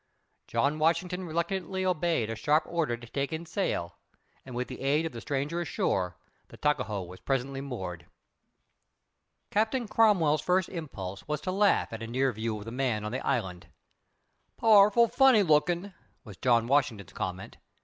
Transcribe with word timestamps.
John 0.47 0.79
Washington 0.79 1.25
reluctantly 1.25 1.85
obeyed 1.85 2.31
a 2.31 2.35
sharp 2.35 2.63
order 2.65 2.97
to 2.97 3.05
take 3.05 3.31
in 3.31 3.45
sail, 3.45 3.99
and, 4.43 4.55
with 4.55 4.67
the 4.67 4.81
aid 4.81 5.05
of 5.05 5.11
the 5.11 5.21
stranger 5.21 5.61
ashore, 5.61 6.17
the 6.47 6.57
Tuckahoe 6.57 7.03
was 7.03 7.19
presently 7.19 7.61
moored. 7.61 8.07
Captain 9.51 9.87
Cromwell's 9.87 10.41
first 10.41 10.69
impulse 10.69 11.27
was 11.27 11.39
to 11.41 11.51
laugh 11.51 11.93
at 11.93 12.01
a 12.01 12.07
near 12.07 12.31
view 12.31 12.57
of 12.57 12.65
the 12.65 12.71
man 12.71 13.05
on 13.05 13.11
the 13.11 13.23
island. 13.23 13.67
"Powerful 14.57 15.07
funny 15.07 15.43
lookin'," 15.43 15.93
was 16.23 16.35
John 16.35 16.65
Washington's 16.65 17.13
comment. 17.13 17.57